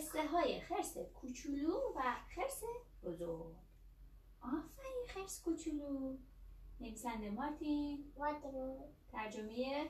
[0.00, 2.62] قصه های خرس کوچولو و خرس
[3.02, 3.56] بزرگ.
[4.40, 6.18] آفرین خرس کوچولو.
[6.80, 8.12] نویسنده مارتین.
[9.12, 9.88] ترجمه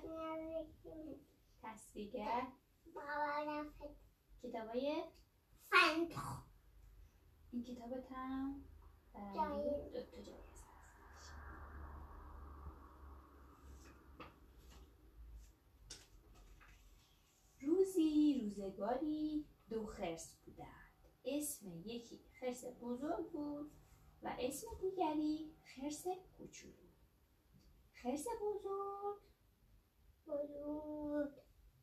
[1.63, 2.47] تصویرگر.
[4.43, 5.05] کتابای؟
[7.53, 8.65] این کتاب هم
[9.35, 10.07] جایزه
[17.61, 19.47] روزی روزگاری.
[19.71, 20.91] دو خرس بودند.
[21.25, 23.73] اسم یکی خرس بزرگ بود
[24.23, 26.05] و اسم دیگری خرس
[26.39, 26.91] کوچولو
[27.93, 29.21] خرس بزرگ
[30.27, 31.33] بزرگ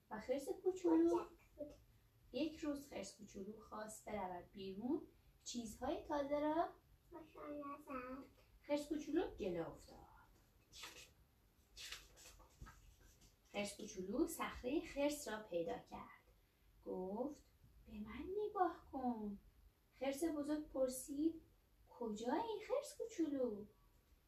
[0.10, 1.26] و خرس کوچولو
[2.32, 5.08] یک روز خرس کوچولو خواست برود بیرون.
[5.44, 6.70] چیزهای تازه را
[8.62, 9.98] خرس کوچولو جلو افتاد.
[13.52, 16.18] خرس کوچولو صخره خرس را پیدا کرد.
[16.86, 17.48] گفت
[17.88, 19.38] به من نگاه کن.
[20.00, 21.42] خرس بزرگ پرسید
[21.90, 23.66] کجایی خرس کوچولو؟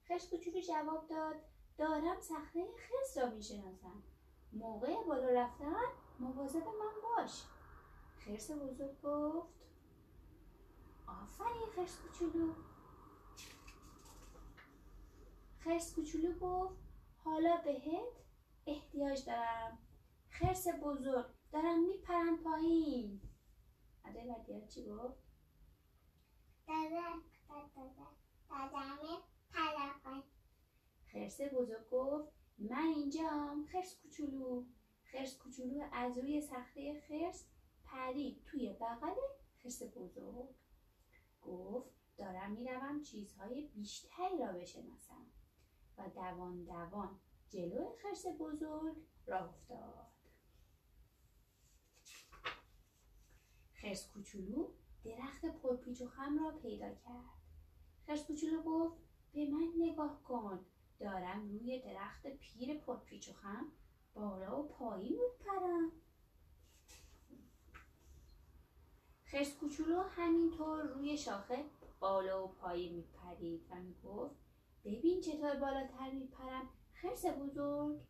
[0.07, 1.35] خرس کوچولو جواب داد
[1.77, 4.03] دارم صخره خرس را می‌شناسم.
[4.53, 5.85] موقع بالا رفتن
[6.19, 7.43] مواظب من باش.
[8.17, 9.53] خرس بزرگ گفت
[11.07, 12.53] آفرین خرس کوچولو.
[15.59, 16.75] خرس کوچولو گفت
[17.17, 18.13] حالا بهت
[18.67, 19.77] احتیاج دارم.
[20.29, 23.21] خرس بزرگ دارم میپرم پایین.
[24.29, 25.23] بعدی چی گفت؟
[31.11, 34.65] خرس بزرگ گفت من اینجام خرس کوچولو.
[35.03, 37.45] خرس کوچولو از روی صخره خرس
[37.83, 39.15] پرید توی بغل
[39.63, 40.55] خرس بزرگ.
[41.41, 45.25] گفت دارم می‌روم چیزهای بیشتری را بشناسم.
[45.97, 47.19] و دوان دوان
[47.49, 50.18] جلو خرس بزرگ راه افتاد.
[53.81, 54.67] خرس کوچولو
[55.03, 57.39] درخت پرپیچ و خم را پیدا کرد.
[58.07, 58.97] خرس کوچولو گفت
[59.33, 60.65] به من نگاه کن
[60.99, 63.71] دارم روی درخت پیر پرپیچ و خم
[64.13, 65.91] بالا و پایین میپرم.
[69.23, 71.65] خرس کوچولو همینطور روی شاخه
[71.99, 74.35] بالا و پایین میپرید و می‌گفت
[74.83, 78.01] ببین چطور بالاتر میپرم خرس بزرگ.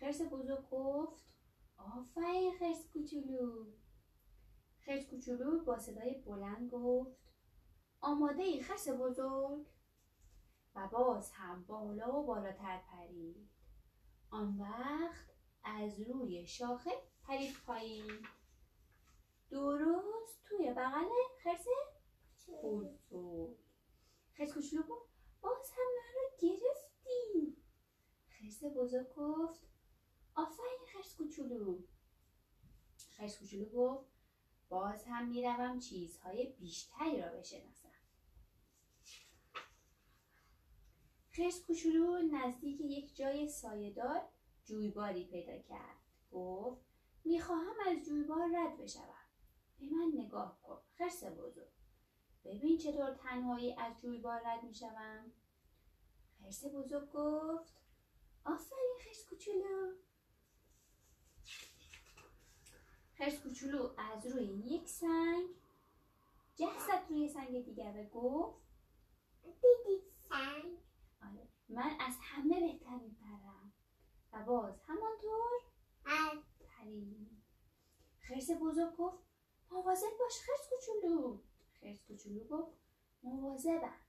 [0.00, 1.34] خرس بزرگ گفت
[1.76, 3.66] آفرین خرس کوچولو.
[4.86, 7.16] خرس کوچولو با صدای بلند گفت
[8.00, 9.66] آماده ای خرس بزرگ؟
[10.74, 13.48] و باز هم بالا و بالاتر پرید.
[14.30, 15.30] آن وقت
[15.64, 16.90] از روی شاخه
[17.22, 18.26] پرید پایین.
[19.50, 21.08] درست توی بغل
[21.42, 21.66] خرس
[22.48, 23.56] بزرگ.
[24.36, 27.56] خرس کوچولو گفت باز هم من رو گرفتی.
[28.28, 29.66] خرس بزرگ گفت
[30.34, 31.78] آفرین خرس کوچولو.
[33.16, 34.11] خرس کوچولو گفت
[34.72, 37.88] باز هم می‌روم چیزهای بیشتری را بشناسم.
[41.30, 44.28] خرس کوچولو نزدیک یک جای سایهدار
[44.64, 45.96] جویباری پیدا کرد.
[46.30, 46.80] گفت
[47.24, 49.24] می‌خواهم از جویبار رد بشوم.
[49.78, 51.72] به من نگاه کن خرس بزرگ.
[52.44, 55.32] ببین چطور تنهایی از جویبار رد می‌شوم.
[56.38, 57.74] خرس بزرگ گفت
[58.44, 59.94] آفرین خرس کوچولو
[63.14, 65.48] خرس کوچولو از روی یک سنگ.
[66.54, 66.66] جه
[67.10, 68.62] روی سنگ دیگر و گفت
[69.44, 70.78] دیدی سنگ؟
[71.22, 73.72] آره من از همه بهتر میپرم.
[74.32, 75.60] و باز همانطور
[76.64, 77.42] پرید
[78.18, 79.18] خرس بزرگ گفت
[79.70, 81.38] مواظب باش خرس کوچولو.
[81.80, 82.78] خرس کوچولو گفت
[83.22, 84.00] مواظبم.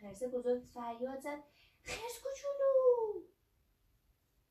[0.00, 1.42] خرس بزرگ فریاد زد
[1.82, 3.22] خرس کوچولو.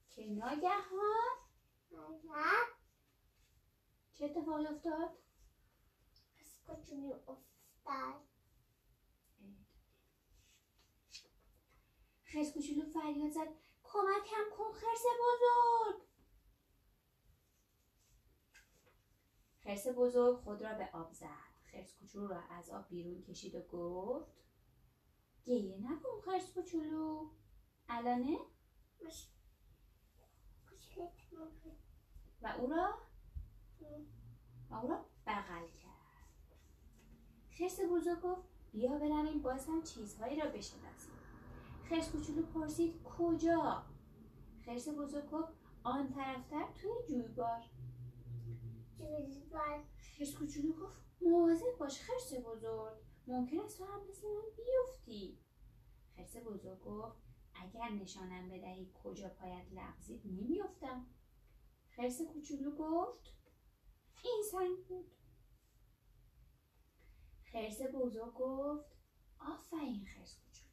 [0.09, 1.39] که ناگهان
[4.19, 5.09] چه اتفاقی افتاد؟
[6.35, 8.21] خرس کوچولو افتاد؟
[12.23, 13.47] خرس کوچولو فریاد زد.
[13.83, 16.01] کمکم کن خرس بزرگ.
[19.63, 21.53] خرس بزرگ خود را به آب زد.
[21.71, 24.31] خرس کوچولو را از آب بیرون کشید و گفت
[25.43, 27.29] گیه نکن خرس کوچولو.
[27.89, 28.39] الانه
[32.41, 33.08] و او را؟
[34.69, 36.55] و او را بغل کرد.
[37.51, 41.13] خرس بزرگ گفت بیا برویم باز هم چیزهایی را بشناسیم.
[41.89, 43.83] خرس کوچولو پرسید کجا؟
[44.65, 47.63] خرس بزرگ گفت آن طرفتر توی جویبار.
[48.97, 49.83] جویبار
[50.17, 55.37] خرس کوچولو گفت مواظب باش خرس بزرگ ممکن است تو هم مثل من بیفتی.
[56.15, 57.17] خرس بزرگ گفت
[57.53, 61.05] اگر نشانم بدهی کجا پایت لغزید نمیافتم.
[61.95, 63.38] خرس کوچولو گفت
[64.23, 65.11] این سنگ بود.
[67.51, 68.85] خرس بزرگ گفت
[69.39, 70.69] آفرین خرس کوچولو.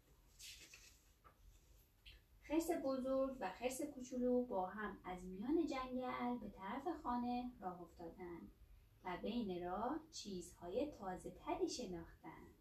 [2.42, 8.52] خرس بزرگ و خرس کوچولو با هم از میان جنگل به طرف خانه راه افتادند
[9.04, 12.56] و بین راه چیزهای تازه تری شناختند.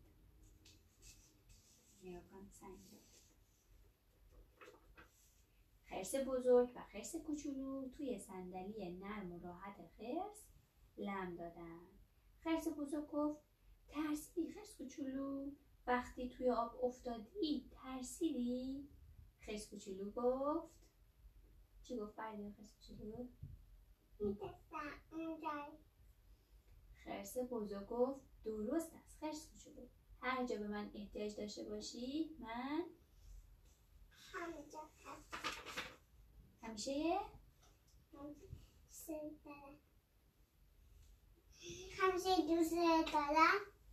[6.05, 10.44] خرس بزرگ و خرس کوچولو توی صندلی نرم و راحت خرس
[10.97, 11.87] لم دادن.
[12.43, 13.41] خرس بزرگ گفت
[13.87, 15.51] ترسیدی خرس کوچولو
[15.87, 18.89] وقتی توی آب افتادی ترسیدی؟
[19.45, 20.75] خرس کوچولو گفت.
[21.83, 23.27] چی گفت بردی خرس کوچولو؟
[24.19, 24.77] میترسم
[25.11, 25.77] اونجا.
[27.05, 29.87] خرس بزرگ گفت درست است خرس کوچولو.
[30.21, 32.85] هر جا به من احتیاج داشته باشی من
[34.09, 35.35] همونجا هست
[36.61, 37.19] همیشه؟
[38.11, 39.09] دوست
[42.05, 42.73] دارم همیشه دوست
[43.13, 43.74] دارم